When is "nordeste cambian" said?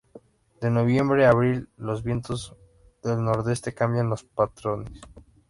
3.23-4.09